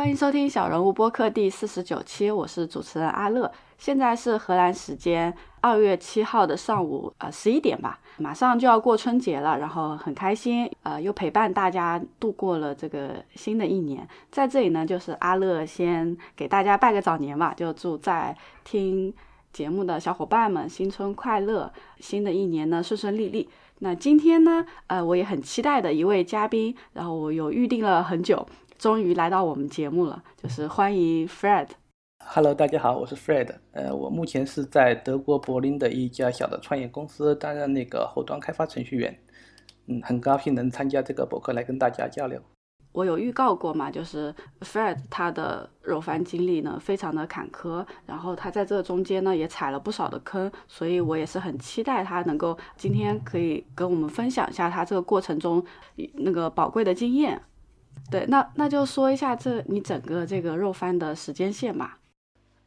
[0.00, 3.52] 欢迎收听小人物播客第四十九期，我是主持人阿乐。
[3.76, 14.08] 现在是荷兰时间二月七号的上午，呃十一点吧，马上就要过春节了，然后很开心，呃又陪伴大家度过了这个新的一年。
[14.30, 19.12] 在这里呢，就是阿乐先给大家拜个早年吧，就祝在听
[19.52, 23.46] 节目的小伙伴们新春快乐，新的一年呢顺顺利利。
[23.80, 28.48] 那今天呢，呃我也很期待的一位嘉宾，然后我有预定了很久。
[28.80, 31.68] 终于来到我们节目了，就是欢迎 Fred。
[32.24, 33.56] Hello，大家好，我是 Fred。
[33.72, 39.14] 呃，我目前是在德国柏林的一家小的创业公司担任那个后端开发程序员。
[39.86, 42.40] 嗯，很高兴能参加这个博客来跟大家交流。
[42.92, 55.62] 我有预告过嘛，就是 Fred 他的肉番经历呢非常的坎坷，然后他在这中间呢也踩了不少的坑，所以我也是很期待他能够今天可以跟我们分享一下他这个过程中
[56.14, 57.42] 那个宝贵的经验。
[58.08, 61.98] 对，那那就说一下这你整个这个肉番的时间线吧。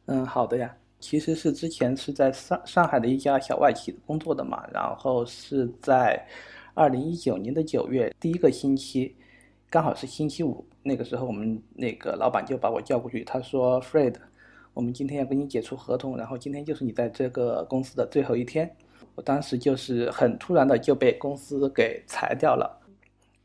[0.06, 0.76] 嗯，好的呀。
[1.00, 6.26] 其实是之前是在上上海的一家小外企工作的嘛，然后是在
[6.72, 9.14] 二零一九年的九月第一个星期，
[9.68, 14.14] 刚好是星期五，那个时候我们那个老板就把我叫过去，他说：“Fred，
[14.72, 18.74] 我们今天要跟你解除合同，然后今天就是你在这个公司的最后一天。”
[19.14, 22.80] 我当时就是很突然的就被公司给裁掉了。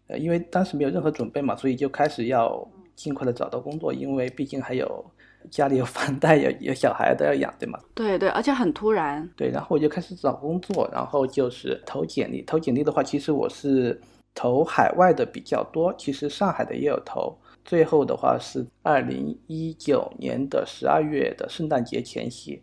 [0.10, 5.06] 呃，因为当时没有任何准备嘛，所以就开始要尽快的找到工作，因为毕竟还有
[5.52, 7.80] 家里有房贷，有有小孩都要养，对吗？
[7.94, 9.26] 对对，而且很突然。
[9.38, 12.42] 对，然后我就开始找工作，然后就是投简历。
[12.42, 14.02] 投简历的话，其实我是
[14.34, 17.38] 投海外的比较多，其实上海的也有投。
[17.64, 22.60] 最后的话是二零一九年的十二月的圣诞节前夕。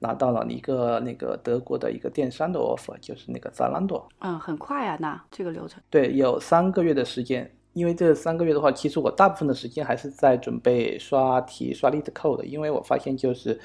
[0.00, 4.04] 拿到了一个那个德国的一个电商的 offer，就是那个 Zalando。
[4.20, 5.82] 嗯，很快啊，那这个流程。
[5.90, 7.50] 对，有三个月的时间。
[7.74, 12.42] 因为这三个月的话，其实我大部分的时间还是在准备刷题、刷 lead code。
[12.42, 13.56] 因为我发现就是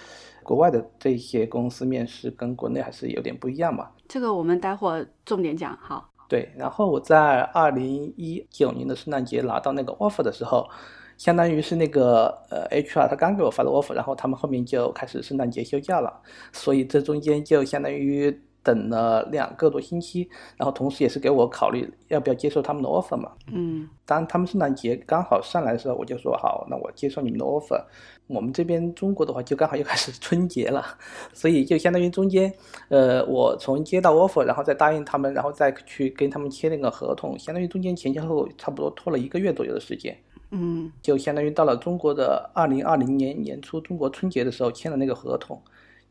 [0.44, 3.90] 国外的这些公司面试跟国内还是有点不一样嘛。
[4.08, 6.10] 这个我们待会儿重点讲好。
[6.28, 10.70] 对，然后我在二零一九年的圣诞节拿到那个 offer 的时候。
[11.18, 23.32] 相当于是那个呃，HR 他刚给我发的 offer，然后他们后面就开始圣诞节休假了，所以这中间就相当于等了两个多星期，然后同时也是给我考虑要不要接受他们的 offer 嘛。
[23.52, 23.90] 嗯。
[24.06, 27.82] 当他们圣诞节刚好上来的时候，我就说好，那我接受你们的 offer。
[28.28, 30.84] 我们这边中国的话就刚好又开始春节了，
[31.34, 32.52] 所以就相当于中间，
[32.88, 40.18] 呃，我从接到 offer，然后再答应他们，然后再去跟他们签那个合同，相当于中间前前后后差不多拖了一个月左右的时间。
[40.56, 45.60] 嗯，就相当于到了中国的二零二零年年初，中国春节的时候签了那个合同，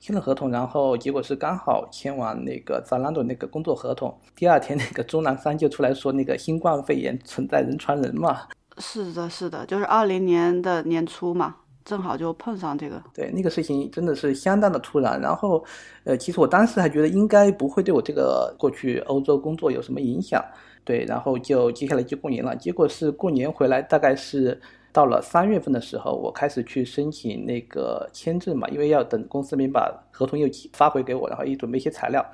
[0.01, 8.49] 签了合同，然后结果是刚好签完那个 Zalando 那个工作合同，第二天那个钟南山就出来说那个新冠肺炎存在人传人嘛。
[8.79, 11.55] 是的，是的，就是二零年的年初嘛，
[11.85, 13.01] 正好就碰上这个。
[13.15, 15.21] 对，那个事情真的是相当的突然。
[15.21, 15.63] 然后，
[16.03, 20.43] 呃，其实我当时还觉得应该不会对我这个过去欧洲工作有什么影响。
[20.85, 22.55] 对，然后就接下来就过年了。
[22.57, 24.61] 结果是过年回来，大概是
[24.93, 32.25] 到了三月份的时候，我开始去申请那个签证嘛，因为要等公司那边把合同又发回给我，然后也准备一些材料，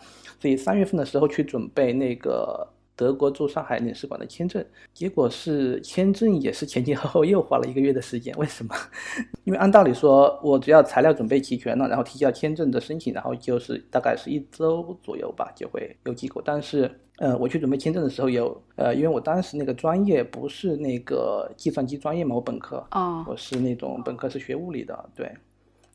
[0.41, 2.67] 所以三月份的时候去准备那个。
[2.99, 8.35] 德国驻上海领事馆的签证，结果是签证也是前前后后又花了一个月的时间。
[8.37, 8.75] 为什么？
[9.47, 16.43] 因为按道理说，我只要材料准备齐全了，然后提交签证的申请，然后就是大概是一周左右吧，就会有结果。
[16.45, 25.33] 但是，呃，我去准备签证的时候有，呃，因为我当时那个专业不是那个计算机专业嘛，我本科，啊，我是那种本科是学物理的，对，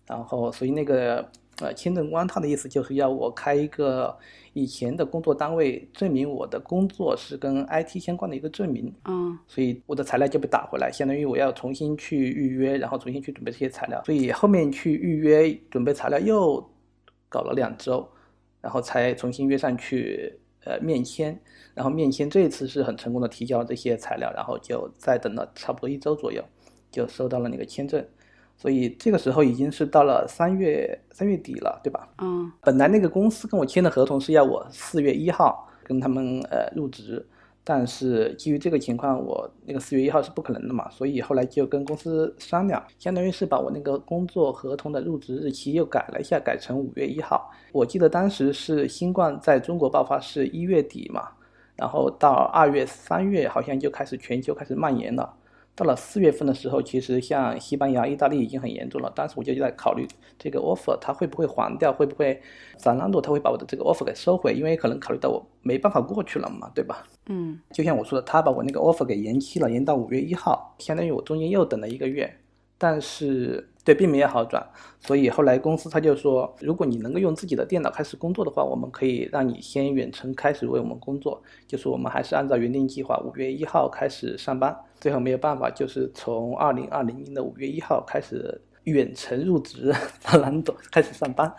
[0.07, 1.29] 然后所以那个。
[1.63, 4.13] 呃，签证官他的意思就是要我开一个
[4.51, 8.93] 以前的工作单位证明我的工作是跟 IT 相关的一个证明。
[9.05, 14.03] 嗯，所以我的材料就被打回来，相当于我要重新去预约，然后重新去准备这些材料。
[14.03, 16.61] 所以后面去预约准备材料又
[17.29, 18.05] 搞了两周，
[18.59, 21.39] 然后才重新约上去呃面签。
[21.73, 26.43] 然后面签这一次是很成功的提交了这些材料，然后就再等了差不多一周左右，
[26.91, 28.05] 就收到了那个签证。
[28.55, 32.07] 所以这个时候已经是到了三月三月底了，对吧？
[32.19, 32.51] 嗯。
[32.61, 37.25] 本来那个公司跟我签的合同是要我四月一号跟他们呃入职，
[37.63, 47.51] 但是基于这个情况，我那个四月一号是不可能的嘛，所以后来就跟公司商量，相当于是把我那个工作合同的入职日期又改了一下，改成五月一号。
[47.73, 51.29] 我记得当时是新冠在中国爆发是一月底嘛，
[51.75, 55.33] 然后到二月三月好像就开始全球开始蔓延了。
[55.75, 59.11] 到了四月份的时候，其实像西班牙、意大利已经很严重了。
[59.15, 61.91] 当时我就在考虑这个 offer，它会不会黄掉？
[61.91, 62.39] 会不会
[62.77, 64.53] Zalando 他会把我的这个 offer 给收回？
[64.53, 67.03] 因为可能考虑到我没办法过去了嘛，对吧？
[67.25, 72.31] 嗯，就像我说的，他把我那个 offer 给延期了，延到五月一号，相当于我中间又等了一个月。
[72.77, 74.65] 但是对并没有好转，
[74.99, 84.73] 所以后来公司他就说，如果你能够用自己的电脑开始工作的话，我们可以让你先远程开始为我们工作，就是我们还是按照原定计划，五月一号开始上班。
[85.01, 91.53] 最后没有办法，就是从二零二零年的五月一号开始远程入职，在兰朵开始上班。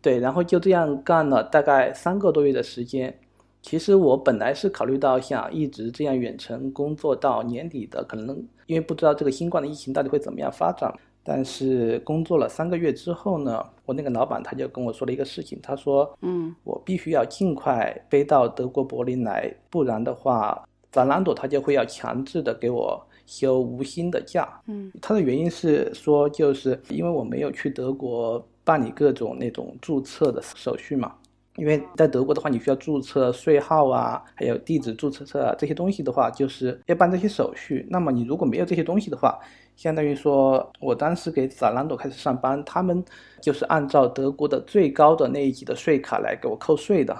[0.00, 3.14] 对，然后就这样干了大概三个多月的时间。
[3.60, 8.34] 其实我本来是考虑到想一直这样远程工作到年底的，可能
[8.64, 10.90] 因为不知道这个新冠的疫情到底会怎么样发展。
[11.22, 31.14] 但是工作了三个月之后呢，我那个老板他就跟我说了一个事情，他说：“嗯，我必须要尽快飞到德国柏林来，不然的话，法兰朵他就会要强制的给我休无薪的假。”嗯，他的原因是说，就是因为我没有去德国办理各种那种注册的手续嘛。
[31.56, 37.86] 因为在德国的话，你需要注册税号啊，还有地址注册册啊这些东西的话，就是要办这些手续。
[37.90, 39.38] 那么你如果没有这些东西的话，
[39.80, 43.02] 相当于说我当时给萨兰朵开始上班，他们
[43.40, 47.16] 就是按照德国的最高的那一级的税卡来给我扣税的，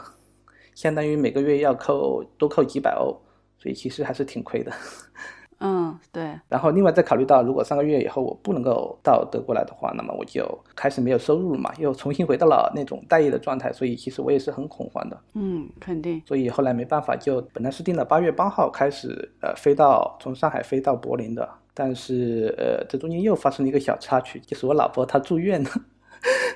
[0.74, 3.18] 相当于每个月要扣多扣几百欧，
[3.56, 4.70] 所以其实还是挺亏的。
[5.60, 6.38] 嗯，对。
[6.50, 10.46] 然后另外再考虑到，如果三个月以后我不能够到德国来的话，那么我就
[10.76, 15.18] 开始没有收入了嘛，又重新回到了那种待业的状态，所以其实我也是很恐慌的。
[15.32, 16.20] 嗯，肯定。
[16.26, 25.70] 所以后来没办法，就本来是定了八月八号开始，呃，飞到从上海飞到柏林的，但是呃，这中间又发生了一个小插曲，就是我老婆她住院了。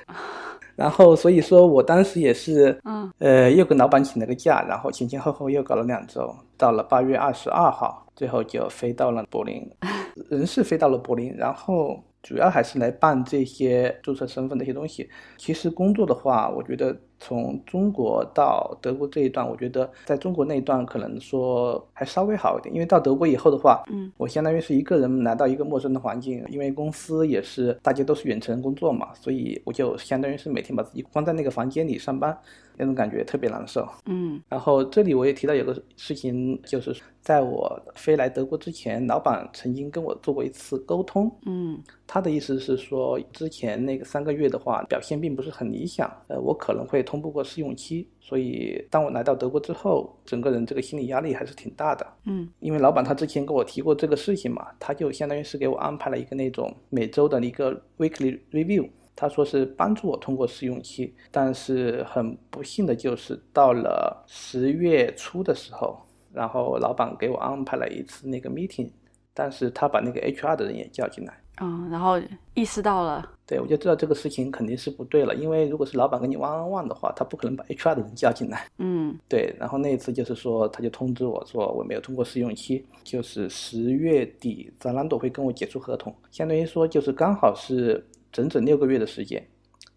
[0.75, 9.69] 然后，所以说我当时也是，嗯，呃，又跟老板请了个假，然后前前后后又搞了两周，到了八月二十二号，最后就飞到了柏林，
[10.29, 12.03] 人是飞到了柏林，然后。
[12.27, 15.07] 主要还是来办这些注册身份的一些东西。
[15.37, 22.73] 其实工作的话，我觉得从中国到德国这一段，我觉得在中国那一段可能说还稍微好一点。
[22.73, 32.37] 因为到德国以后的话，嗯，我相当于是一个人来到一个陌生的环境，因为公司也是大家都是远程工作嘛，所以我就相当于是每天把自己关在那个房间里上班。
[32.77, 58.89] 那种感觉特别难受，嗯，然后这里我也提到有个事情，就是在我飞来德国之前，老板曾经跟我做过一次沟通，嗯，他的意思是说，之前那个三个月的话表现并不是很理想，呃，我可能会通不过试用期，所以当我来到德国之后，整个人这个心理压力还是挺大的，嗯，因为老板他之前跟我提过这个事情嘛，他就相当于是给我安排了一个那种每周的一个 weekly review。
[59.17, 65.97] 他说是帮助我通过试用期，但是很不幸的就是到了十月初的时候，
[66.33, 68.89] 然后老板给我安排了一次那个 meeting，
[69.33, 72.19] 但是他把那个 HR 的人也叫进来，嗯，然后
[72.53, 88.05] 意识到了，对我就知道这个事情肯定是不对了，因为如果是老板跟你 one on one 的话，他不可能把 HR 的人叫进来，嗯，对，然后那一次就是说他就通知我说我没有通过试用期，就是十月底 Zalando 会跟我解除合同，相当于说就是刚好是。
[88.35, 89.41] 整整六个月的时间，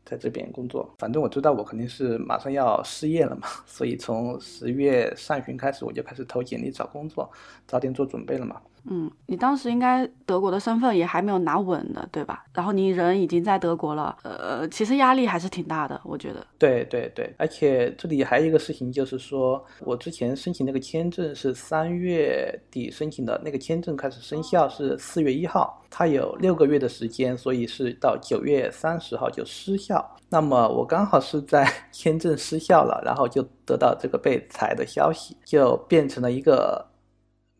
[0.05, 0.89] 在这边工作。
[1.01, 7.29] 反正我知道我肯定是马上要失业了嘛， 所以从十月上旬开始，我就开始投简历找工作，
[7.67, 8.61] 早点做准备了嘛。
[8.91, 12.45] 嗯，你当时应该德国的身份也还没有拿稳的，对吧？
[12.55, 16.47] 然后你人已经在德国了，呃，其实压力还是挺大的，我觉得。
[16.59, 30.17] 对对对，而且这里还有一个事情，就是说我之前申请那个签证是三月底申请的，那个签证开始生效是四月一号，它有六个月的时间，所以是到九月三十号就失效。
[30.31, 36.87] 那么我刚好是在 签证失效了，然后就得到这个被裁的消息，就变成了一个。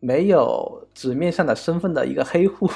[0.01, 2.69] 没有纸面上的身份的一个黑户，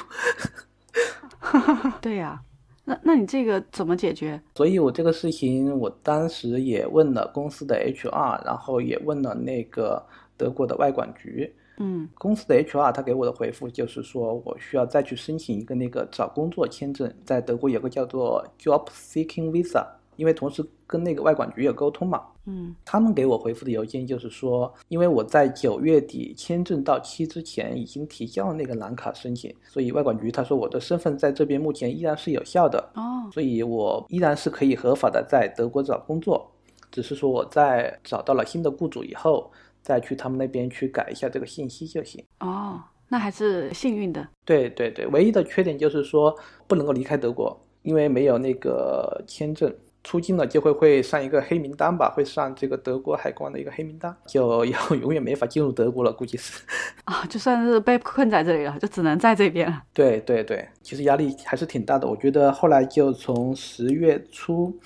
[1.99, 2.41] 对呀，
[2.85, 4.41] 那那你这个怎么解决？
[4.55, 10.01] 所以我这个事情，我当时也问了公司的 HR，然后也问了那个
[10.37, 11.53] 德国的外管局。
[11.79, 19.85] 嗯，公司的 HR 他给我的回复就是说我需要再去申请一个那个找工作签证，在德国有个叫做 Job Seeking Visa。
[20.15, 36.51] 因为同时跟那个外管局有沟通嘛，嗯，他们给我回复的邮件就是说，因为我在九月底签证到期之前已经提交了那个蓝卡申请，所以外管局他说我的身份在这边目前依然是有效的，哦，所以我依然是可以合法的在德国找工作，
[36.91, 39.51] 只是说我在找到了新的雇主以后，
[39.81, 42.23] 再去他们那边去改一下这个信息就行。
[42.39, 42.79] 哦，
[43.09, 44.27] 那还是幸运的。
[44.45, 46.35] 对对对，唯一的缺点就是说
[46.67, 49.73] 不能够离开德国，因为没有那个签证。
[50.03, 56.61] 出境了就会会上一个黑名单吧，会上这个德国海关的一个黑名单，就要永远没法进入德国了，估计是
[57.05, 59.81] 啊，就算是被困在这里了，就只能在这边了。
[59.93, 62.07] 对对对，其实压力还是挺大的。
[62.07, 64.77] 我觉得后来就从十月初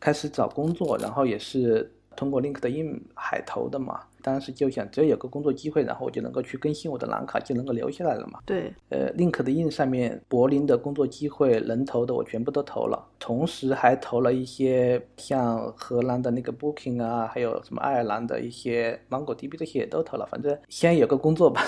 [0.00, 8.40] 开始找工作，然后也是通过 LinkedIn 海投的嘛，当时就想，只要有个工作机会，然后我就能够去更新我的蓝卡，就能够留下来了嘛。
[8.44, 21.62] 对，呃，LinkedIn 上面柏林的工作机会能投的我全部都投了，同时还投了一些像荷兰的那个 Booking 啊，还有什么爱尔兰的一些 MongoDB 这些也都投了，反正先有个工作吧。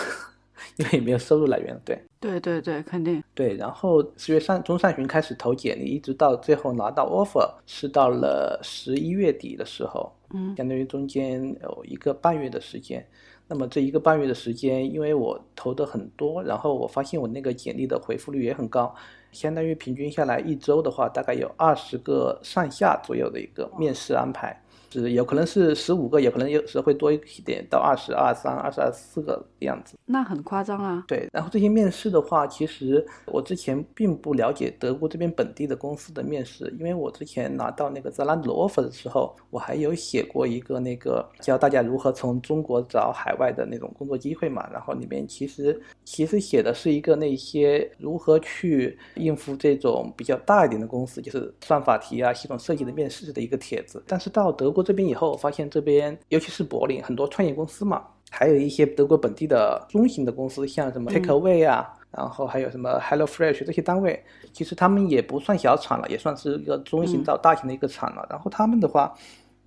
[0.76, 3.56] 因为也没有收入来源，对，对对对，肯定对。
[3.56, 13.06] 然后四月上中上旬开始投简历，一直到最后拿到 offer 是到了十一月底的时候，嗯，相当于中间有一个半月的时间。
[13.52, 18.94] 那么这一个半月的时间，因为我投的很多，然后我发现我那个简历的回复率也很高，
[19.32, 24.59] 相当于平均下来一周的话，大概有二十个上下左右的一个面试安排。
[24.90, 29.96] 是有可能是十五个，有可能有时会多一点，到二十二三、二十二四个样子。
[30.06, 31.04] 那很夸张啊。
[31.06, 44.68] 对，然后这些面试的话，其实我之前并不了解德国这边本地的公司的面试，因为我之前拿到那个 Zalando 的 offer 的时候，我还有写过一个那个教大家如何从中国找海外的那种工作机会嘛。
[44.72, 45.80] 然后里面其实
[46.12, 54.02] 其实写的是一个那些如何去应付这种比较大一点的公司，就是算法题啊、系统设计的面试的一个帖子。
[54.08, 54.82] 但是到德国。
[54.82, 64.20] 这边以后，我发现这边尤其是柏林很多创业公司嘛，还有一些德国本地的中型的公司，像什么 Takeaway 啊，然后还有什么 Hello Fresh 这些单位，
[64.52, 68.26] 其实他们也不算小厂了，也算是一个中型到大型的一个厂了。
[68.28, 69.14] 然后他们的话，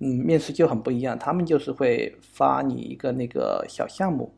[0.00, 4.34] 嗯，面试就很不一样，他们就是会发你一个那个小项目，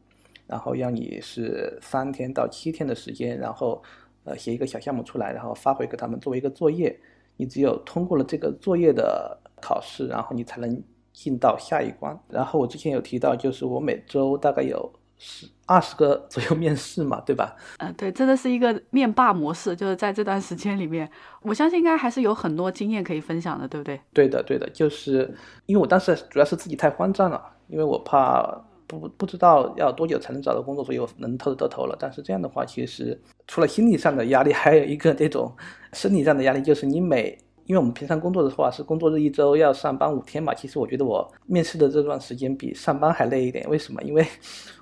[0.47, 3.83] 然后让你是三天到七天的时间，然后
[4.25, 6.99] 呃写一个小项目出来，然后发回给他们作为一个作业。
[7.37, 9.41] 你只有通过了这个作业的。
[9.59, 10.83] 考试，然后你才能
[11.15, 12.17] 进到下一关。
[12.29, 17.57] 然后我之前有提到，就是我每周大概有十二十个左右面试嘛，对吧？
[17.79, 19.75] 嗯，对，真的是一个面霸模式。
[19.75, 21.11] 就是在这段时间里面，
[21.41, 23.99] 我相信应该还是有很多经验可以分享的，对不对？
[24.13, 25.35] 对的，对的，就是
[25.65, 31.97] 因为我当时主要是自己太慌张了，因为我怕不不知道要多久才能找到工作，所以我能投的都投了。
[31.99, 35.53] 但是这样的话，其实除了心理上的压力，还有一个这种
[35.93, 43.69] 生理上的压力，就是你每因为我们平常工作的话是工作日一周要上班五天嘛，其实我觉得我面试的这段时间比上班还累一点。
[43.69, 44.01] 为什么？
[44.05, 44.25] 因为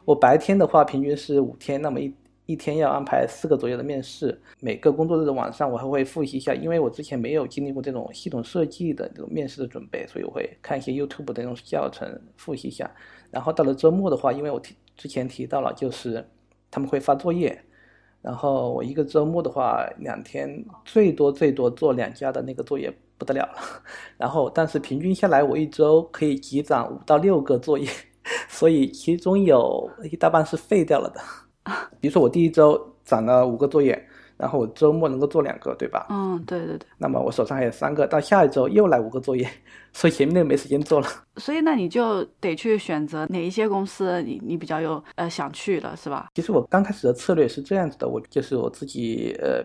[0.04, 4.38] 我白天的话平均是五天，那么一一天要安排四个左右的面试。
[4.60, 12.90] 每个工作日的晚上我还会复习一下，因为我之前没有经历过这种系统设计的这种面试的准备，所以我会看一些 YouTube 的那种教程复习一下。
[13.34, 16.24] 然后到了周末的话，因为我提之前提到了，就是
[16.70, 17.60] 他们会发作业。
[18.22, 23.54] 然后我一个周末的话，两天最多最多做两家的那个作业不得了了。
[24.16, 27.88] 然后，但是平均下来，我一周可以积攒五到六个作业，
[28.48, 31.20] 所以其中有一大半是废掉了的。
[32.00, 34.00] 比如说，我第一周攒了五个作业。
[34.36, 36.06] 然后我周末能够做两个，对吧？
[36.10, 36.86] 嗯，对对对。
[36.98, 39.48] 那么我手上还有三个，到下一周又来五个作业，
[39.92, 41.08] 所以前面那个没时间做了。
[41.36, 46.28] 所以那你就得去选择哪一些公司，你你比较有呃想去的是吧？
[46.34, 49.64] 其实我刚开始的策略是这样子的，我就是我自己呃。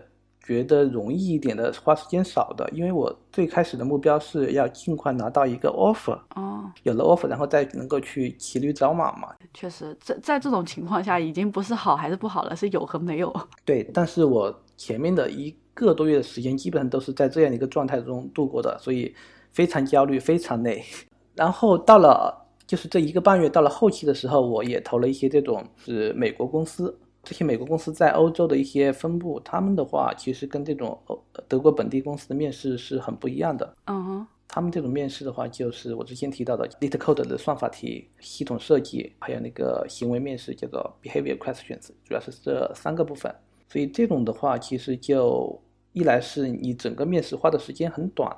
[0.50, 9.28] 觉得容易一点的，花时间少的，因为我最开始的目标是要尽快拿到一个 offer，哦，有了 offer，然后再能够去骑驴找马嘛。
[9.54, 13.32] 确实，在在这种情况下，已经不是好还是不好了，是有和没有。
[13.64, 19.14] 对，但是我前面的一个多月的时间，基本上都是在这样一个状态中度过的，所以
[19.52, 20.82] 非常焦虑，非常累。
[21.36, 26.98] 然后到了就是这一个半月，到了后期的时候，我也投了一些这种是美国公司。
[27.22, 33.76] 这些美国公司在欧洲的一些分部，他们的话其实跟这种欧德国本地公司的面试是很不一样的。
[33.86, 43.34] 嗯哼，他们这种面试的话，就是我之前提到的 LeetCode 的算法题、系统设计，还有那个行为面试，叫做 Behavior Questions，主要是这三个部分。
[43.68, 45.60] 所以这种的话，其实就
[45.92, 48.34] 一来是你整个面试花的时间很短。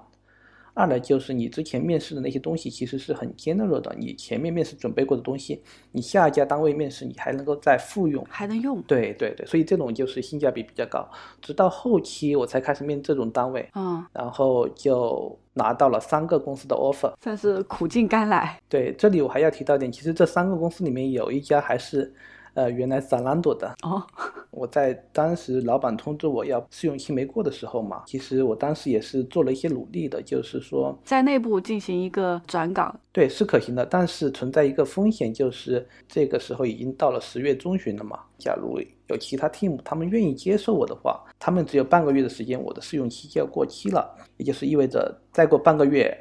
[0.75, 8.81] 二呢就是你之前面试的那些东西其实是很 general 的，你前面面试准备过的东西，你下一家单位面试你还能够再复用，还能用。
[8.83, 11.09] 对对对，所以这种就是性价比比较高。
[11.41, 18.59] 直到后期我才开始面这种单位，嗯，然后就拿到了三个公司的 offer，算是苦尽甘来。
[18.69, 22.15] 对，这里我还要提到一点，其实这三个公司里面有一家还是。
[22.55, 24.03] 呃，原来 Zalando 的哦，
[24.51, 38.79] 我在当时老板通知我要试用期没过的时候嘛，其实我当时也是做了一些努力的，就是说在内部进行一个转岗，对，是可行的，但是存在一个风险，就是这个时候已经到了十月中旬了嘛，假如
[39.09, 46.15] 有其他 team 他们愿意接受我的话，他们只有半个月的时间，我的试用期就要过期了，也就是意味着再过半个月，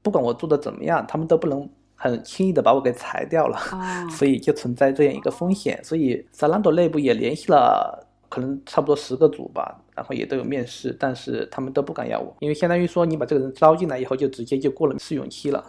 [0.00, 1.68] 不管我做的怎么样，他们都不能。
[2.04, 3.58] 很轻易的把我给裁掉了，
[4.12, 5.82] 所以就存在这样一个风险。
[5.82, 15.64] 所以 Zalando 内部也联系了，可能差不多十个组吧，然后也都有面试，但是他们都不敢要我，因为相当于说你把这个人招进来以后，就直接就过了试用期了。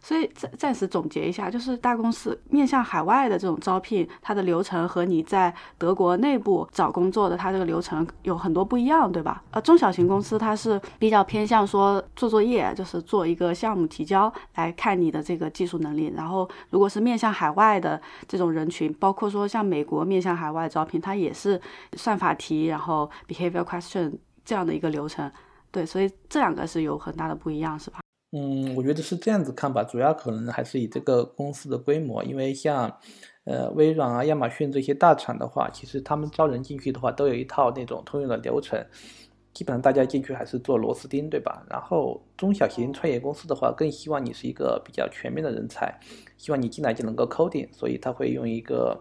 [0.00, 9.42] 所以暂暂时总结一下，就是大公司面向海外的这种招聘，它的流程和你在德国内部找工作的它这个流程有很多不一样，对吧？
[9.50, 16.12] 呃，中小型公司它是比较偏向说做作业，就是做一个项目提交来看你的这个技术能力。
[16.16, 21.60] 然后如果是面向海外的这种人群，包括说像美国面向海外招聘，它也是
[21.94, 24.12] 算法题，然后 behavior question
[24.44, 25.30] 这样的一个流程。
[25.70, 27.98] 对，所以这两个是有很大的不一样，是吧？
[28.32, 32.94] 嗯，我觉得是这样子看吧，主要可能还是以这个公司的规模，因为像，
[33.44, 38.78] 呃，微软啊、亚马逊这些大厂的话，其实他们招人进去的话，都有一套那种通用的流程，
[39.54, 41.64] 基本上大家进去还是做螺丝钉，对吧？
[41.70, 45.98] 然后中小型创业公司的话，更希望你是一个比较全面的人才，
[46.36, 49.00] 希望你进来就能够 coding，所以他会用一个，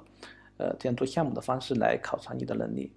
[0.55, 2.93] 呃，这样做项目的方式来考察你的能力。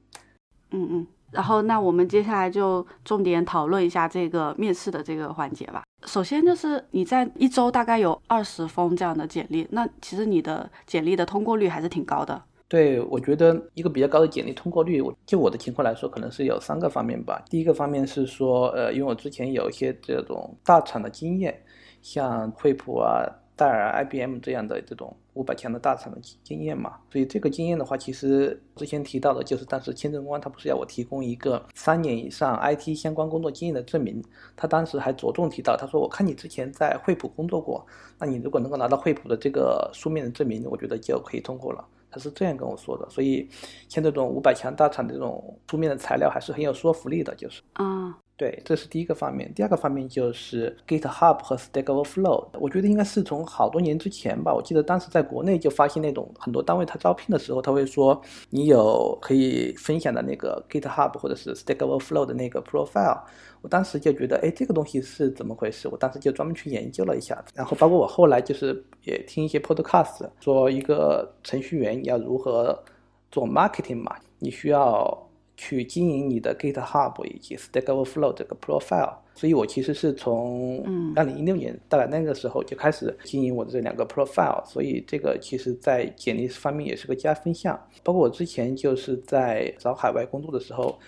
[0.70, 1.06] 嗯嗯。
[1.32, 5.82] 然后，那我们接下来就重点讨论一下这个面试的这个环节吧。
[6.06, 12.42] 首先就是你在一周大概有二十封这样的简历，那其实你的简历的通过率还是挺高的。
[12.68, 17.42] 对，我觉得一个比较高的简历通过率，我就我的情况来说，可能是有三个方面吧。
[17.50, 21.62] 第一个方面是说，呃，因为我之前有一些这种大厂的经验，
[22.00, 23.26] 像惠普啊。
[23.60, 34.24] 戴尔、IBM 这样的这种五百强的大厂的经验嘛，所以这个经验的话，其实之前提到的就是，当时签证官他不是要我提供一个三年以上 IT 相关工作经验的证明，
[34.56, 37.86] 他当时还着重提到，他说我看你之前在惠普工作过，
[38.18, 41.86] 那你如果能够拿到惠普的这个书面的证明，我觉得就可以通过了。
[42.10, 43.46] 他是这样跟我说的，所以
[43.90, 48.16] 像这种五百强大厂的这种书面的材料还是很有说服力的，就是啊。
[48.40, 49.52] 对，这是第一个方面。
[49.52, 54.50] 第二个方面就是 GitHub 和 Stack Overflow，我觉得应该是从好多年之前吧。
[54.50, 58.18] 我记得当时在国内就发现那种很多单位他招聘的时候，他会说
[58.48, 63.20] 你有可以分享的那个 GitHub 或者是 Stack Overflow 的那个 profile。
[63.60, 65.86] 我当时就觉得，哎，这个东西是怎么回事？
[65.88, 67.44] 我当时就专门去研究了一下。
[67.54, 72.82] 然后包括我后来就是也听一些 podcast，说一个程序员要如何
[73.30, 75.26] 做 marketing 嘛，你需要。
[75.60, 80.82] 去经营你的 GitHub 以及 Stack Overflow 这个 profile，所以我其实是从
[81.14, 87.78] 二零一六年大概那个时候就开始经营我的这两个 profile，所以这个其实在简历方面也是个加分项。
[88.02, 90.98] 包括我之前就是在找海外工作的时候，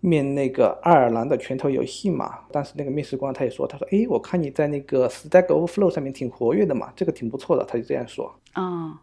[0.00, 8.30] 面那个爱尔兰的拳头游戏嘛，当时那个面试官他也说，他说，哎，我看你在那个 Stack Overflow 上面挺活跃的嘛，这个挺不错的，他就这样说。
[8.54, 8.94] 嗯，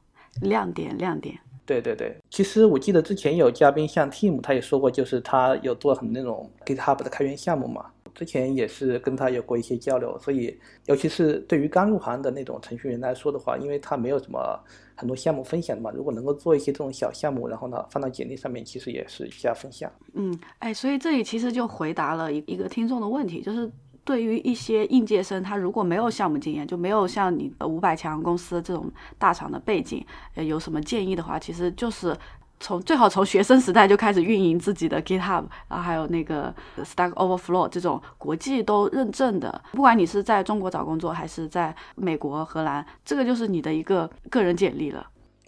[0.42, 1.40] 亮点，亮点。
[1.66, 7.88] 对对对，其实我记得之前有嘉宾像 Tim，他也说过，就是他有做很那种 GitHub 的开源项目嘛。
[8.14, 14.58] 之前也是跟他有过一些交流，所以尤其是对于刚入行的那种程序员来说的话，因为他没有什么
[14.96, 19.92] 很多项目分享嘛，如果能够做一些这种小项目，然后呢放到简历上面，其实也是一加分项。
[20.14, 23.70] 嗯，哎，所以这里其实就回答了一一个听众的问题，就是。
[24.06, 32.16] 对于一些应届生，他如果没有项目经验，就没有像你五百强公司这种大厂的背景，呃，有什么建议的话，其实就是
[32.60, 45.08] 从最好从学生时代就开始运营自己的 GitHub，然后还有那个 Stack Overflow 这种国际都认证的，不管你是在中国找工作还是在美国、荷兰，这个就是你的一个个人简历了。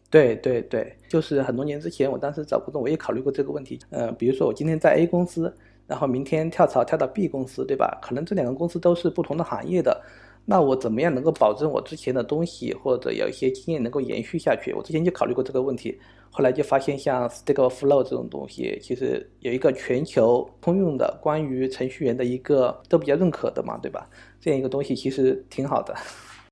[0.10, 3.80] 对对对，就是很多年之前，我当时找工作，我也考虑过这个问题。
[3.91, 5.56] 呃，比如说我今天在 A 公司。
[5.88, 7.97] 然后明天跳槽跳到 B 公司，对吧？
[8.02, 10.00] 可能这两个公司都是不同的行业的，
[10.45, 14.73] 那我怎么样能够保证我之前的东西或者有一些经验能够延续下去？
[14.73, 15.97] 我之前就考虑过这个问题，
[16.30, 24.10] 后来就发现像 Stack Overflow 这种东西，其实有一个全球通用的关于程序员的一个都比较认可的嘛，对吧？
[24.41, 25.95] 这样一个东西其实挺好的。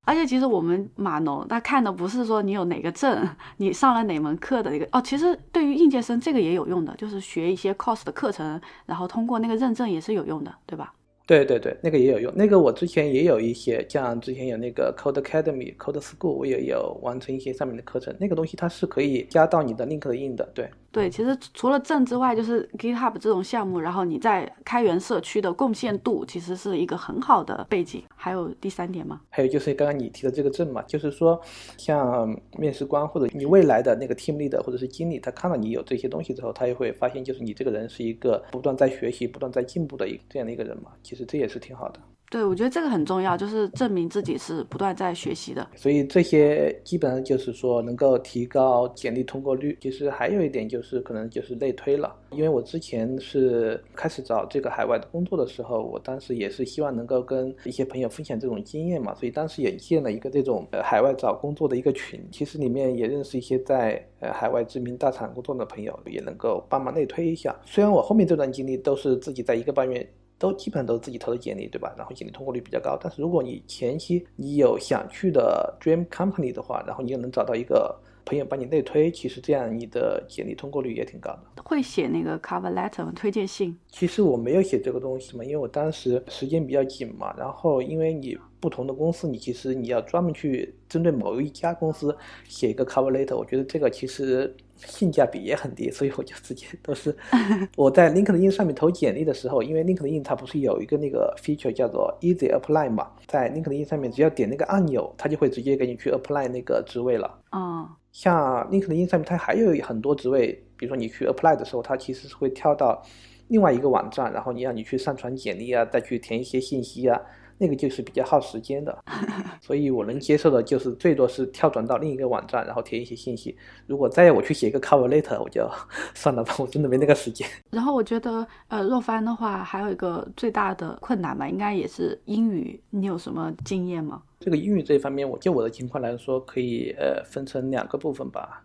[0.06, 10.94] 而且其实我们码农他看的不是说你有哪个证，你上了哪门课的一个哦，其实对于应届生这个也有用的，就是学一些 course 的课程，然后通过那个认证也是有用的，对吧？
[11.28, 12.32] 对对对，那个也有用。
[12.36, 18.16] 那个我之前也有一些，像之前有那个 Code Academy、Code School，我也有完成一些上面的课程。
[18.20, 20.70] 那个东西它是可以加到你的 LinkedIn 的，对。
[20.96, 28.02] 对，其实除了证之外，就是 GitHub 这种项目，然后你在开源社区的贡献度，其实是一个很好的背景。
[28.16, 29.20] 还有第三点吗？
[29.30, 31.38] 还有就是刚刚你提的这个证嘛，就是说，
[31.76, 40.92] 像面试官或者你未来的那个 team leader 或者是经理，他看到你有这些东西之后，他也会发现，就是你这个人是一个不断在学习、不断在进步的一这样的一个人嘛。
[41.04, 42.00] 其实这也是挺好的。
[42.30, 45.66] 对，我觉得这个很重要，就是证明自己是不断在学习的。
[45.76, 49.78] 所以这些基本上就是说能够提高简历通过率。
[49.80, 62.20] 其实还有一点就是可能就是内推了，因为我之前是开始找这个海外的工作的时候，我当时也是希望能够跟一些朋友分享这种经验嘛，所以当时也建了一个这种呃海外找工作的一个群。
[62.32, 67.56] 其实里面也认识一些在呃海外知名大厂工作的朋友，也能够帮忙内推一下。
[67.66, 70.06] 虽然我后面这段经历都是自己在一个半月。
[70.38, 71.94] 都基本上都是自己投的简历，对吧？
[71.98, 72.98] 然后简历通过率比较高。
[73.02, 77.96] 但是如果你前期你有想去的 dream company 的话，然后你又能找到一个
[78.26, 81.64] 朋友帮你内推，其实这样你的简历通过率也挺高的。
[81.64, 83.78] 会写那个 cover letter 推荐信？
[83.90, 87.34] 其实我没有写这个东西嘛，因为我当时时间比较紧嘛。
[87.38, 92.16] 然后因为你不同的公司，你其实你要专门去针对某一家公司
[92.48, 94.56] 写一个 cover letter，我觉得这个其实。
[94.78, 97.16] 性价比也很低， 所以我就直接都是
[97.78, 107.40] 我在 LinkedIn 上面投简历的时候，因为 LinkedIn 它不是有一个那个 feature 叫做 Easy Apply 嘛，在 LinkedIn 上面只要点那个按钮，它就会直接给你去 apply 那个职位了。
[107.54, 113.02] 嗯，像 LinkedIn 上面它还有很多职位，比如说你去 apply 的时候，它其实是会跳到
[113.48, 117.18] 另外一个网站，然后你让你去上传简历啊，再去填一些信息啊。
[117.58, 118.98] 那个就是比较耗时间的，
[119.62, 123.56] 所以我能接受的就是最多是跳转到另一个网站，然后填一些信息。
[123.88, 125.70] 如果再要我去写一个 cover letter，我就
[126.14, 127.48] 算了吧，我真的没那个时间。
[127.72, 132.82] 然后我觉得，呃，若帆的话还有一个最大的困难吧，应该也是英语。
[132.90, 134.22] 你有什么经验吗？
[134.40, 138.65] 这个英语这一方面，我就我的情况来说，可以呃分成两个部分吧。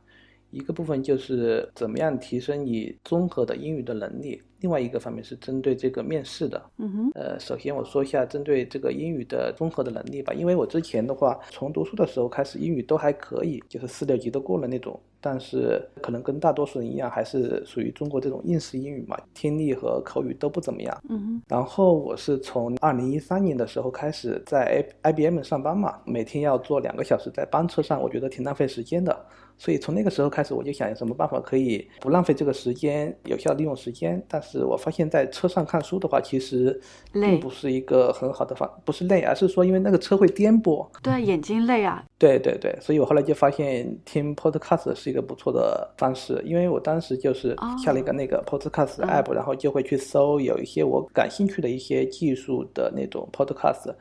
[0.50, 4.40] 一个部分就是怎么样提升你综合的英语的能力。
[4.60, 29.26] 另外一个方面是针对这个面试的，嗯哼，呃，首先我说一下针对这个英语的综合的能力吧，因为我之前的话，从读书的时候开始英语都还可以，就是四六级都过了那种，但是可能跟大多数人一样，还是属于中国这种应试英语嘛，听力和口语都不怎么样，嗯哼，然后我是从二零一三年的时候开始在 I B M 上班嘛，每天要坐两个小时在班车上，我觉得挺浪费时间的，
[29.60, 34.64] 所以从那个时候开始，我就想有什么办法可以不浪费这个时间，有效利用时间，但是。
[34.64, 36.80] 我发现，在车上看书的话，其实
[37.12, 42.02] 并不是一个很好的方，不是累，而是说因为那个车会颠簸，对，眼睛累啊。
[42.16, 53.94] 对对对，所以我后来就发现听 podcast 是一个不错的方式，因为我当时就是下了一个那个 podcast app，然后就会去搜有一些我感兴趣的一些技术的那种 podcast，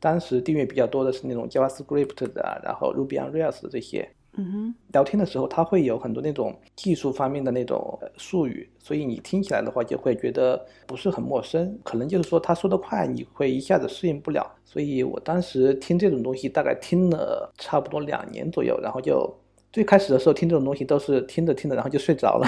[0.00, 4.06] 当时订阅比较多的是那种 JavaScript 的，然后 Ruby on Rails 这些。
[4.40, 11.76] 嗯哼，聊天的时候他会有很多那种技术方面的那种术语，所以你听起来的话就会觉得不是很陌生。
[11.82, 14.48] 可能就是说他说的快，你会一下子适应不了。
[14.64, 19.28] 所以我当时听这种东西大概听了差不多两年左右，然后就
[19.72, 22.46] 最开始的时候听这种东西都是听着听着然后就睡着了，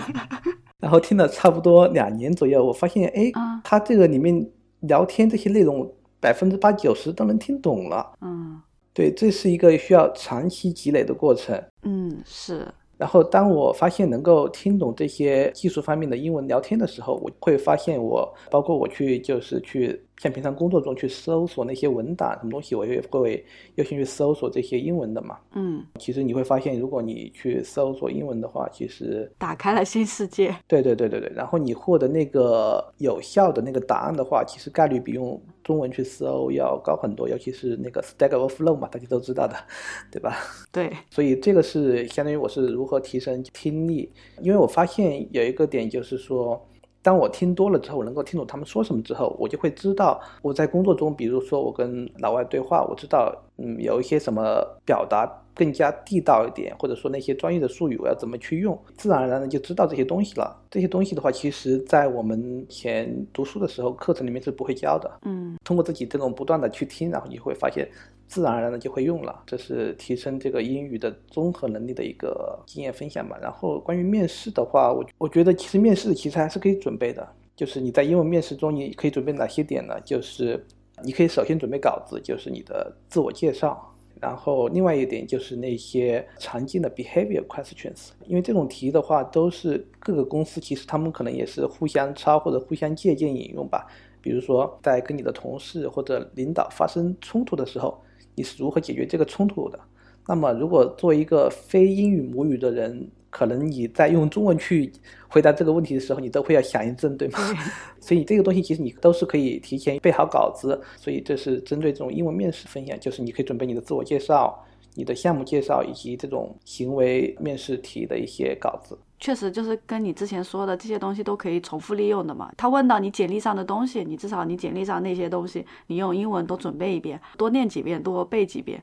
[0.80, 3.30] 然后听了差不多两年左右，我发现哎，
[3.62, 8.12] 他这个里面聊天这些内容百分之八九十都能听懂了。
[8.22, 8.62] 嗯。
[8.94, 11.62] 对，这是一个需要长期积累的过程。
[11.82, 12.66] 嗯，是。
[12.98, 25.36] 然后，当我发现能够听懂这些技术方面的英文聊天的时候，我会发现我，包括我去就是去像平常工作中去搜索那些文档什么东西，我也会优先去搜索这些英文的嘛。
[25.54, 30.54] 嗯，其实你会发现，如果你去搜索英文的话，其实打开了新世界。
[30.68, 31.32] 对对对对对。
[31.34, 39.54] 然后你获得那个有效的那个答案的话，其实概率比用中文去搜要高很多，尤其是那个 Stack Overflow 嘛，大家都知道的，
[40.10, 40.34] 对吧？
[40.72, 40.90] 对。
[41.10, 43.02] 所以这个是相当于我是如何。
[43.02, 44.08] 提升听力，
[44.42, 46.64] 因为我发现有一个点，就是说，
[47.02, 60.56] 当我听多了之后，我能够听懂他们说什么之后，我就会知道我在工作中，比如说我跟老外对话，我知道，嗯，有一些什么表达更加地道一点，或者说那些专业的术语我要怎么去用，自然而然的就知道这些东西了。
[60.70, 65.10] 这些东西的话，其实在我们前读书的时候，课程里面是不会教的。
[65.22, 67.88] 嗯，通过自己这种不断的去听，然后你会发现。
[68.28, 73.38] 自然而然的就会用了，这是提升这个英语的综合能力的一个经验分享吧。
[73.42, 77.28] 然后关于面试的话，我我觉得其实面试其实还是可以准备的。
[77.54, 80.00] 就是你在英文面试中，你可以准备哪些点呢？
[80.00, 80.64] 就是
[81.04, 83.91] 你可以首先准备稿子，就是你的自我介绍。
[84.22, 93.86] 然后另外一点就是那些常见的 behavior questions，因为这种题的话都是各个公司其实他们可能也是互相抄或者互相借鉴引用吧。
[94.20, 98.00] 比如说在跟你的同事或者领导发生冲突的时候。
[98.34, 99.78] 你是如何解决这个冲突的？
[100.26, 104.92] 那么，如果作为一个非英语母语的人，可能你在用中文去
[105.26, 107.38] 回答这个问题的时候，你都会要想一阵，对吗？
[107.98, 110.78] 所以这个东西其实你都是可以提前备好稿子。
[110.98, 114.62] 所以这是针对这种英文面试分享，就是你可以准备你的自我介绍、
[114.94, 118.98] 你的项目介绍以及这种行为面试题的一些稿子。
[119.18, 122.52] 确实，就是跟你之前说的这些东西都可以重复利用的嘛。
[122.56, 128.82] 他问到你简历上的东西，你至少你简历上那些东西，你用英文多准备一遍，多念几遍，多背几遍，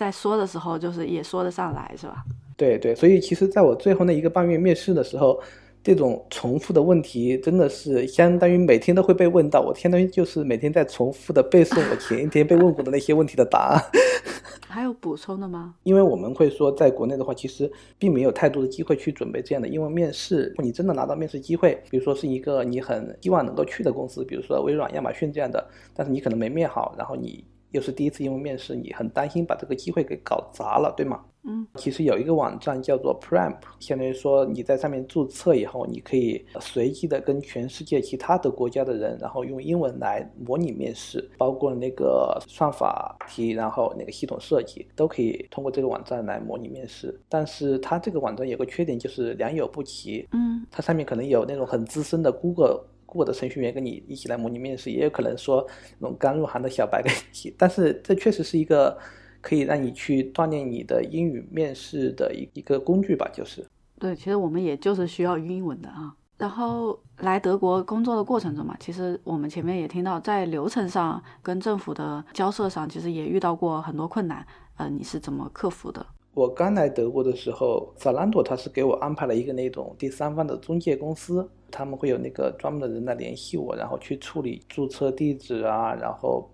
[0.00, 2.24] 在说的时候就是也说得上来，是吧？
[2.56, 5.38] 对对，所以其实在我最后那一个半月面试的时候，
[5.84, 13.82] 这种重复的问题真的是相当于每天都会被问到，我相当于就是每天在重复的背诵我前一天被问过的那些问题的答案。
[14.72, 15.74] 还有补充的吗？
[15.82, 20.54] 因为我们会说，在国内的话，其实并没有太多的机会去准备这样的英文面试。
[20.62, 31.20] 你真的拿到面试机会，比如说是一个你很希望能够去的公司，比如说微软、亚马逊这样的，但是你可能没面好，然后你又是第一次英文面试，你很担心把这个机会给搞砸了，对吗？
[31.42, 47.18] 嗯，其实有一个网站叫做 Premp，相当于说你在上面注册以后，你可以随机的跟全世界其他的国家的人，然后用英文来模拟面试，包括那个算法题，然后那个系统设计都可以通过这个网站来模拟面试。
[47.26, 55.66] 但是它这个网站有个缺点就是良莠不齐，嗯，它上面可能有那种很资深的 Google 过的程序员跟你一起来模拟面试，也有可能说
[55.98, 57.54] 那种刚入行的小白跟你一起。
[57.58, 58.96] 但是这确实是一个。
[59.42, 63.66] 可以让你去锻炼你的英语面试的一一个工具吧，就是
[63.98, 66.14] 对，其实我们也就是需要英文的啊。
[66.36, 74.46] 然后来德国工作的过程中嘛，其实我们前面也听到，在流程上跟政府的交涉上，其实也遇到过很多困难。
[74.76, 76.04] 呃，你是怎么克服的？
[76.34, 86.50] 我刚来德国的时候，Zalando 他是给我安排了一个那种第三方的中介公司，他们会有那个专门的人来联系我，然后去处理注册地址啊，然后。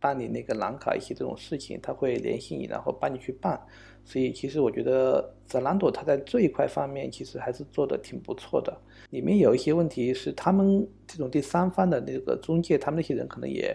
[0.00, 3.58] 办理那个蓝卡一些这种事情，他会联系你，然后帮你去办。
[4.04, 8.76] 所以其实我觉得 Zalando 他在这一块方面其实还是做的挺不错的。
[9.08, 13.74] 里面有一些问题是他们这种第三方的那个中介，他们那些人可能也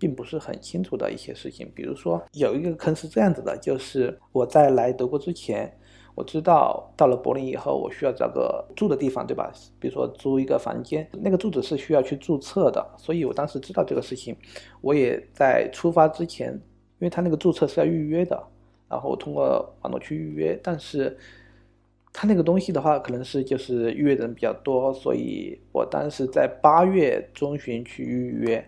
[0.00, 1.70] 并不是很清楚的一些事情。
[1.72, 5.72] 比如说有一个坑是这样子的，就是我在来德国之前。
[6.16, 9.50] 我知道到了柏林以后，我需要找个住的地方，对吧？
[9.78, 14.36] 比如说租一个房间，那个住址是需要去注册的，所以我当时知道这个事情。
[14.82, 18.42] 我也在出发之前，因为他那个注册是要预约的，
[18.88, 20.58] 然后通过网络去预约。
[20.62, 21.16] 但是
[22.12, 28.62] 他那个东西的话，可能是就是预约的人比较多，所以我当时在八月中旬去预约，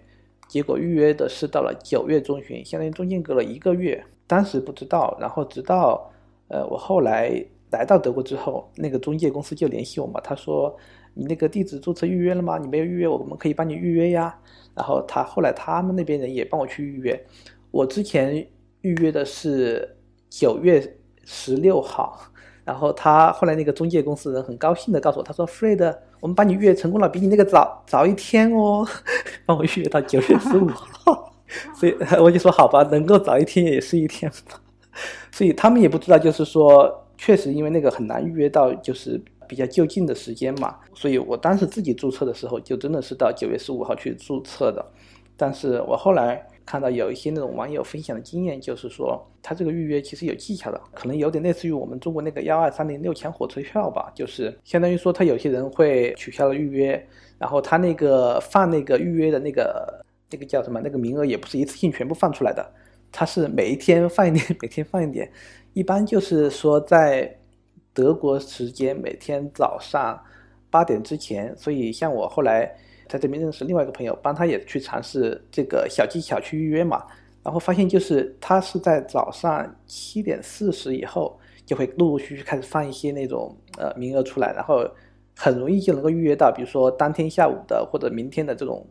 [0.53, 4.05] 结果预约的是到了九月中旬，相当于中间隔了一个月。
[4.27, 6.11] 当时不知道，然后直到。
[6.49, 10.77] 呃，我后来来到德国之后，那个中介公司就联系我嘛，他说
[11.15, 12.59] 你那个地址注册预约了吗？
[12.59, 14.38] 你没有预约，我们可以帮你预约呀。
[14.75, 17.19] 然后他后来他们那边人也帮我去预约，
[17.71, 18.47] 我之前
[18.83, 19.97] 预约的是
[20.29, 22.21] 九月十六号，
[22.67, 28.87] 然后他后来那个中介公司人很高兴的告诉我，他说 Fred，我们帮你预约成功了，比你那个早早一天哦，
[29.45, 31.35] 帮我预约到九月十五号，
[31.75, 34.61] 所以 我就说好吧，能够早一天也是一天吧。
[35.33, 40.77] 所以他们也不知道，就是说，确实因为那个很难预约到，就是比较就近的时间嘛。
[40.95, 44.85] 所以我当时自己注册的时候，就真的是到九月十五号去注册的。
[45.37, 57.07] 但是我后来看到有一些那种网友分享的经验，就是说他这个预约其实有技巧的，可能有点类似于我们中国那个幺二三零六强火车票吧，就是相当于说他有些人会取消了预约，
[57.38, 62.64] 然后他那个放那个预约的那个那个叫什么那个名额也不是一次性全部放出来的。
[63.11, 65.31] 他是每一天放一点，每天放一点，
[65.75, 67.37] 一般就是说在
[67.92, 70.18] 德国时间每天早上
[70.70, 71.55] 八点之前。
[71.57, 72.75] 所以像我后来
[73.12, 77.05] 在这边认识另外一个朋友，帮他也去尝试这个小技巧去预约嘛，
[77.42, 84.83] 然后发现就是他是在早上七点四十以后就会陆陆续续开始放一些那种呃名额出来，然后
[85.37, 88.87] 很容易就能够预约到，比如说当天下午的或者明天的这种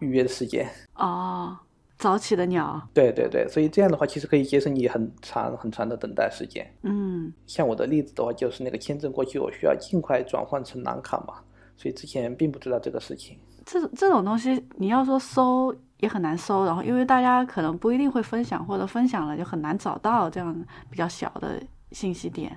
[0.00, 0.68] 预约的时间。
[0.94, 1.56] 哦。
[1.98, 6.68] 早起的鸟，对对对，所以这样的话，其实可以节省你很长很长的等待时间。
[6.82, 11.34] 嗯，像我的例子的话，就是那个签证过去，我需要尽快转换成蓝卡嘛，
[11.82, 13.36] 所以之前并不知道这个事情。
[13.66, 22.56] 这种这种东西，你要说搜也很难搜，然后因为大家可能不一定会分享，或者分享了就很难找到这样比较小的信息点。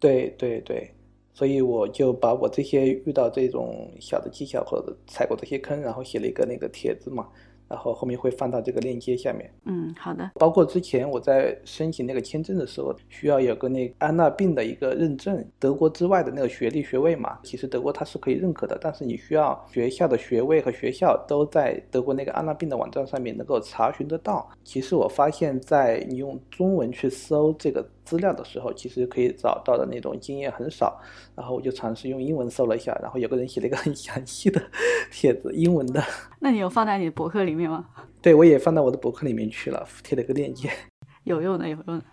[0.00, 0.92] 对对对，
[1.32, 7.28] 所以我就把我这些遇到这种小的技巧或者踩过这些坑，然后写了一个那个帖子嘛。
[7.68, 9.50] 然后后面会放到这个链接下面。
[9.64, 10.30] 嗯，好的。
[10.34, 17.38] 包括之前我在申请那个签证的时候，需要有个那安娜病的一个认证，德国之外的那个学历学位嘛。
[17.42, 24.50] 其实德国它是可以认可的，但是你需要学校的学位和学校都在德国那个安娜病的网站上面能够查询得到。
[24.64, 27.86] 其实我发现，在你用中文去搜这个。
[28.04, 31.00] 资料的时候，其实可以找到的那种经验很少，
[31.34, 34.62] 然后我就尝试用英文搜了一下，然后有个人写了一个很详细的
[35.10, 36.02] 帖子，英文的。
[36.38, 37.86] 那你有放在你的博客里面吗？
[38.20, 40.70] 对，我也放到我的博客里面去了，贴了个链接。
[41.24, 42.04] 有用的，有用的。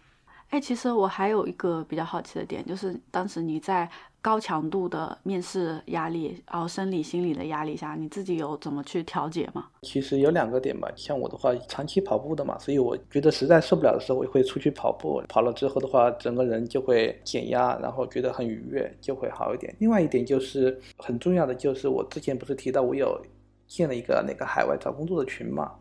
[0.49, 3.89] 哎，其实我还有一个比较好奇的点，就是当时你在
[4.21, 9.67] 高强度的面试压力，然后生理心理的压力下，你自己有怎么去调节吗？
[9.81, 15.23] 其实有两个点吧，像我的话，长期跑步的嘛，所以我觉得实在受不了的时候，我会出去跑步。
[15.27, 19.75] 跑了之后的话，整个人就会减压，然后觉得很愉悦，就会好一点。
[19.79, 23.19] 另外一点就是很重要的，就是我之前不是提到我有
[23.67, 25.71] 建了一个那个海外找工作的群嘛，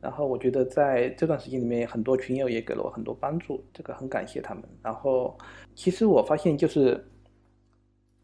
[0.00, 4.64] 然后我觉得在这段时间里面，很多群友也给了我很多帮助，这个很感谢他们。
[4.82, 5.38] 然后
[5.76, 7.06] 其实我发现就是。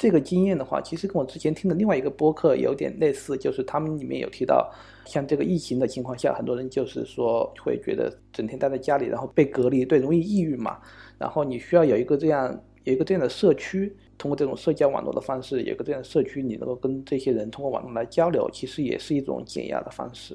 [0.01, 4.67] 这个经验的话，其实跟我之前听的另外一个播客有点类似，就是他们里面有提到，
[5.05, 10.79] 像这个疫情的情况下，很多人就是说会觉得整天待在家里，然后被隔离，对，容易抑郁嘛。
[11.19, 20.35] 然后你需要有一个这样有一个这样的社区，通过这种社交网络的方式，有个这样的社区，你能够跟这些人通过网络来交流，其实也是一种减压的方式。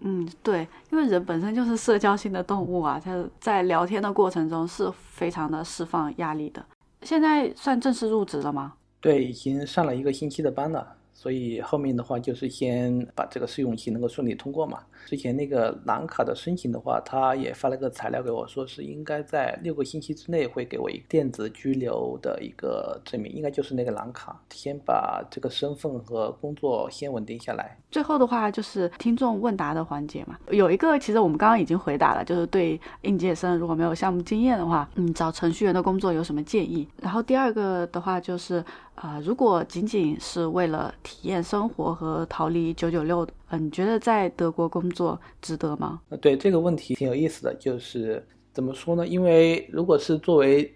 [0.00, 6.62] 嗯，对，因为人本身就是社交性的动物啊，他在聊天的过程中是非常的释放压力的。
[7.00, 8.74] 现在算正式入职了吗？
[9.00, 14.84] 对，已经上了一个星期的班了，所以后面的话就是先把这个试用期能够顺利通过嘛。
[15.06, 24.36] 之前那个蓝卡的申请的话，他也发了个材料给我，说是应该在六个星期之内会给我一个电子居留的一个证明，应该就是那个蓝卡。
[24.50, 27.78] 先把这个身份和工作先稳定下来。
[27.88, 36.86] 最后的话就是听众问答的环节嘛，有一个其实我们刚刚已经回答了，就是对应届生如果没有项目经验的话，嗯，找程序员的工作有什么建议？
[37.00, 38.62] 然后第二个的话就是
[38.96, 43.24] 啊，如果仅仅是为了体验生活和逃离九九六。
[43.50, 46.00] 嗯，你觉得在德国工作值得吗？
[46.08, 49.06] 呃，对这个问题挺有意思的，就是怎么说呢？
[49.06, 50.74] 因为如果是作为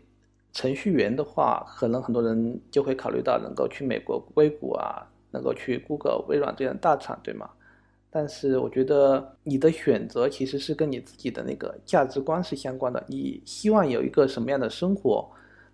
[0.53, 7.51] 程序员的话，可能很多人就会考虑到能够去美国硅谷啊，能够去 Google、微软这样大厂，对吗？
[8.09, 13.03] 但是我觉得你的选择其实是跟你自己的那个价值观是相关的。
[13.09, 15.29] 你希望有一个什么样的生活，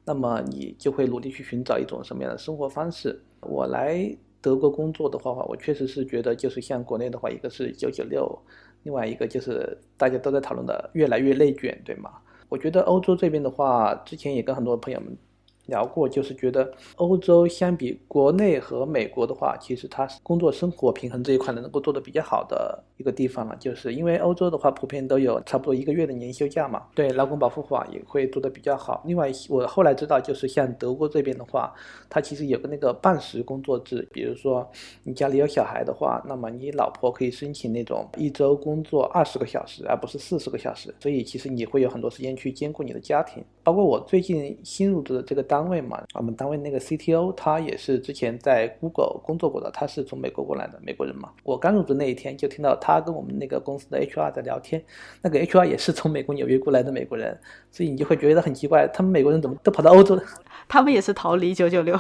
[0.05, 3.21] 那么你就会努力去寻找一种什么样的生活方式。
[3.41, 4.17] 我来。
[4.47, 8.39] 德国工作的话，我确实是觉得，就是像国内的话，一个是九九六，
[8.85, 12.13] 另外一个就是大家都在讨论的越来越内卷，对吗？
[12.49, 15.19] 我觉得欧洲这边的话，之前也跟很多朋友们。
[15.67, 23.57] 聊过，就是觉得欧洲相比国内和美国的话，其实它工作生活平衡这一块能够做的比较好的一个地方了。
[23.61, 29.03] 就是因为欧洲的话，普遍都有差不多一个月的年休假嘛，对劳工保护法也会做的比较好。
[29.07, 31.73] 另外，我后来知道，就是像德国这边的话，
[32.09, 34.69] 它其实有个那个半时工作制，比如说
[35.03, 43.45] 你家里有小孩的话，那么你老婆可以申请那种一周工作二十个小时，而不是四十个小时，所以其实你会有很多时间去兼顾你的家庭。
[43.67, 45.67] 包括我最近新入职的这个单。
[45.69, 51.31] 位嘛，我们单位那个 CTO 他也是之前在 Google 工作过的，他是从美国过来的美国人嘛。
[51.43, 54.81] 我刚入职那一天就听到他跟我们那个公司的 HR 在聊天，
[55.21, 57.37] 那个 HR 也是从美国纽约过来的美国人，
[57.73, 60.17] 所以你就会觉得很奇怪，他们美国人怎么都跑到欧洲？
[60.69, 61.99] 他们也是逃离九九六。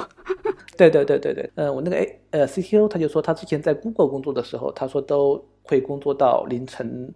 [0.77, 7.13] 对对对对对，嗯，我那个 A 呃 CTO 他就说他之前在 Google 工作的时候，他说都会工作到凌晨。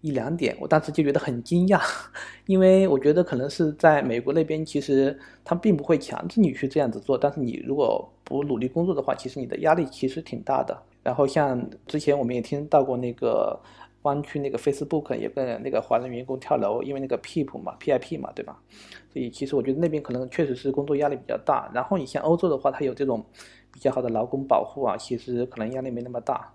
[0.00, 1.80] 一两点，我当时就觉得很惊讶，
[2.46, 10.76] 因为我觉得可能是在美国那边，其实他并不会强制你去这样子做，但是你如果不努力工作的话，其实你的压力其实挺大的。
[11.02, 13.58] 然后像之前我们也听到过那个
[14.02, 18.56] 湾区那个 Facebook 也跟那个华人员工跳楼，因为那个 PIP 嘛，PIP 嘛，对吧？
[19.12, 21.70] 所以其实我觉得那边可能确实是工作压力比较大。
[21.74, 23.24] 然后你像欧洲的话，它有这种
[23.72, 26.52] 比较好的劳工保护啊，其实可能压力没那么大，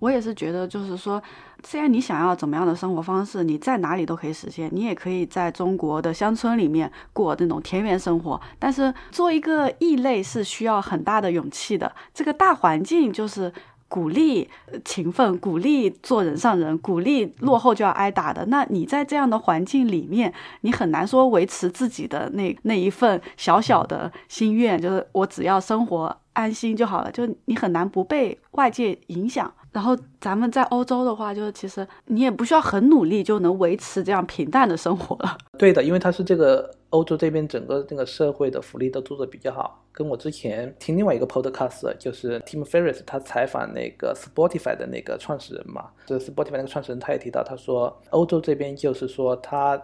[0.00, 1.22] 我也是觉得，就是说，
[1.62, 4.68] 虽然你想要怎么样的生活方式，你在哪里都可以实现。
[4.72, 11.94] 你也可以在中国的乡村里面过那种田园生活，但是做一个异类是需要很大的勇气的。
[12.12, 13.52] 这个大环境就是
[13.88, 14.48] 鼓励
[14.86, 18.46] 勤奋，鼓励做人上人，鼓励落后就要挨打的。
[18.46, 20.32] 那你在这样的环境里面，
[20.62, 27.12] 你很难说维持自己的那那一份小小的心愿，就是我只要生活安心就好了。
[27.12, 29.52] 就你很难不被外界影响。
[29.72, 35.38] 然后咱们在欧洲的话，就是其实你也不需要很努力就能维持这样平淡的生活了。
[35.58, 39.84] 对的，因为它是这个欧洲这边整个那个社会的福利都做得比较好。
[39.92, 49.80] 跟我之前听另外一个 podcast，就是 Tim Ferriss，他采访那个 Spotify 的那个创始人嘛，这 Spotify 那个创始人他也提到，他说欧洲这边就是说他。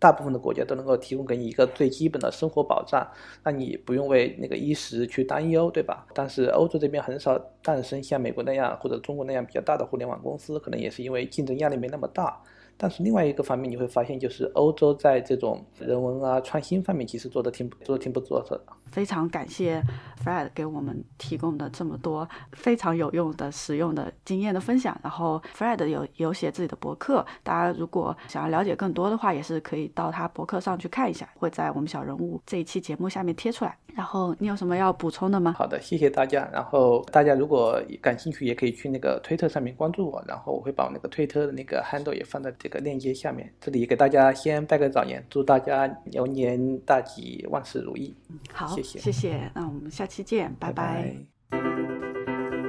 [0.00, 3.06] 大部分的国家都能够提供给你一个最基本的生活保障，
[3.44, 6.06] 那你不用为那个衣食去担忧，对吧？
[6.14, 12.40] 但是欧洲这边很少诞生，像美国那样或者中国那样比较大的互联网公司，可能也是因为竞争压力没那么大。
[12.80, 18.58] 但是另外一个方面，你会发现，就是欧洲在这种人文啊、创新方面，其实做的挺做的挺不错的。
[18.90, 19.80] 非常感谢
[20.24, 24.98] Fred 给我们提供的这么多非常有用的、实用的经验的分享。
[25.02, 33.76] 然后 Fred 有有写自己的博客，大家如果想要了解更多的话，也是可以到他博客上去看一下，会在我们小人物这一期节目下面贴出来。
[33.94, 35.52] 然后你有什么要补充的吗？
[35.56, 36.48] 好的，谢谢大家。
[36.52, 43.52] 然后大家如果感兴趣，也可以去那个推特上面关注我，然后我会把我那个推特的那个 handle 也放在这个链接下面。
[43.60, 48.14] 这里给大家先拜个早年，祝大家牛年大吉，万事如意。
[48.50, 49.50] 好，谢谢，谢谢。
[49.54, 51.14] 那我们下期见，拜拜。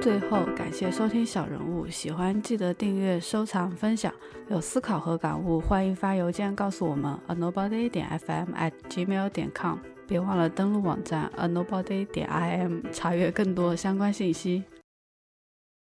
[0.02, 4.12] 最后，感谢收听小人物，喜欢记得订阅、收藏、分享。
[4.48, 9.78] 有思考和感悟，欢迎发邮件告诉我们：a nobody 点 fm at gmail 点 com。
[10.04, 14.64] 别忘了登录网站 a nobody 点 im，查阅更多相关信息。